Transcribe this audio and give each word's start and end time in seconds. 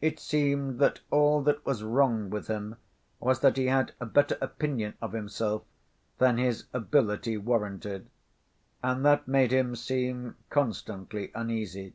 It 0.00 0.18
seemed 0.18 0.80
that 0.80 0.98
all 1.12 1.42
that 1.42 1.64
was 1.64 1.84
wrong 1.84 2.28
with 2.28 2.48
him 2.48 2.74
was 3.20 3.38
that 3.38 3.56
he 3.56 3.66
had 3.66 3.92
a 4.00 4.04
better 4.04 4.36
opinion 4.40 4.94
of 5.00 5.12
himself 5.12 5.62
than 6.18 6.38
his 6.38 6.64
ability 6.72 7.36
warranted. 7.36 8.10
And 8.82 9.04
that 9.04 9.28
made 9.28 9.52
him 9.52 9.76
seem 9.76 10.34
constantly 10.48 11.30
uneasy. 11.36 11.94